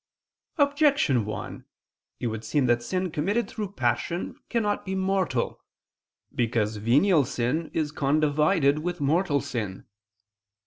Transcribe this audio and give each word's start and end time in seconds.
Objection 0.57 1.25
1: 1.25 1.63
It 2.19 2.25
would 2.25 2.43
seem 2.43 2.65
that 2.65 2.81
sin 2.81 3.11
committed 3.11 3.47
through 3.47 3.73
passion 3.73 4.35
cannot 4.49 4.83
be 4.83 4.95
mortal. 4.95 5.63
Because 6.33 6.77
venial 6.77 7.23
sin 7.23 7.69
is 7.71 7.91
condivided 7.91 8.79
with 8.79 8.99
mortal 8.99 9.41
sin. 9.41 9.85